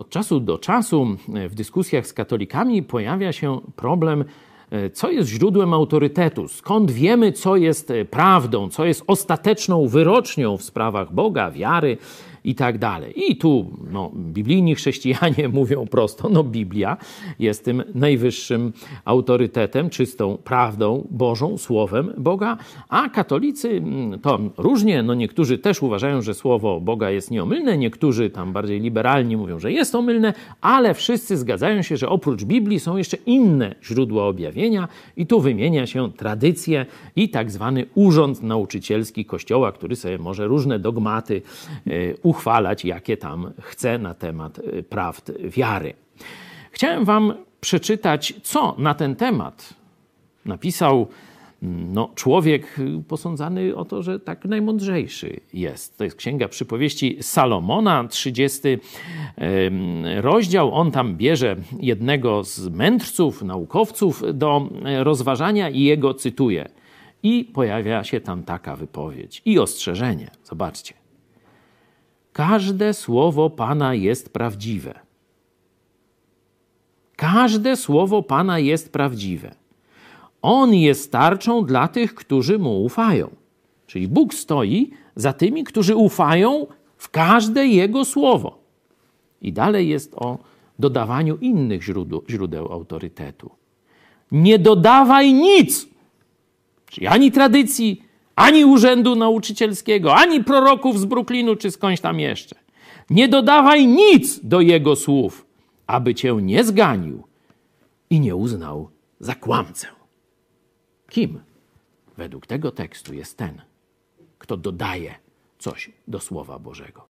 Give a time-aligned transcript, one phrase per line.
[0.00, 1.16] Od czasu do czasu
[1.48, 4.24] w dyskusjach z katolikami pojawia się problem,
[4.92, 11.12] co jest źródłem autorytetu, skąd wiemy, co jest prawdą, co jest ostateczną wyrocznią w sprawach
[11.14, 11.98] Boga, wiary
[12.44, 13.30] i tak dalej.
[13.30, 16.96] I tu no, biblijni chrześcijanie mówią prosto, no Biblia
[17.38, 18.72] jest tym najwyższym
[19.04, 22.56] autorytetem, czystą prawdą Bożą, słowem Boga,
[22.88, 28.30] a katolicy mm, to różnie, no niektórzy też uważają, że słowo Boga jest nieomylne, niektórzy
[28.30, 32.96] tam bardziej liberalni mówią, że jest omylne, ale wszyscy zgadzają się, że oprócz Biblii są
[32.96, 36.86] jeszcze inne źródła objawienia i tu wymienia się tradycje
[37.16, 41.42] i tak zwany urząd nauczycielski Kościoła, który sobie może różne dogmaty
[41.86, 45.94] y, uchwalać, jakie tam chce na temat y, prawd wiary.
[46.70, 49.74] Chciałem Wam przeczytać, co na ten temat
[50.44, 51.08] napisał
[51.62, 52.76] mm, no, człowiek
[53.08, 55.98] posądzany o to, że tak najmądrzejszy jest.
[55.98, 58.60] To jest Księga Przypowieści Salomona, 30
[60.20, 60.74] rozdział.
[60.74, 66.68] On tam bierze jednego z mędrców, naukowców do e, rozważania i jego cytuje.
[67.22, 70.30] I pojawia się tam taka wypowiedź i ostrzeżenie.
[70.44, 71.00] Zobaczcie.
[72.32, 75.00] Każde słowo Pana jest prawdziwe.
[77.16, 79.54] Każde słowo Pana jest prawdziwe.
[80.42, 83.30] On jest tarczą dla tych, którzy mu ufają.
[83.86, 88.58] Czyli Bóg stoi za tymi, którzy ufają w każde Jego słowo.
[89.42, 90.38] I dalej jest o
[90.78, 91.82] dodawaniu innych
[92.28, 93.50] źródeł, autorytetu.
[94.32, 95.88] Nie dodawaj nic,
[96.86, 98.02] czyli ani tradycji,
[98.40, 102.56] ani urzędu nauczycielskiego, ani proroków z Brooklynu czy skądś tam jeszcze.
[103.10, 105.46] Nie dodawaj nic do jego słów,
[105.86, 107.22] aby cię nie zganił
[108.10, 109.86] i nie uznał za kłamcę.
[111.08, 111.40] Kim
[112.16, 113.62] według tego tekstu jest ten,
[114.38, 115.14] kto dodaje
[115.58, 117.10] coś do Słowa Bożego?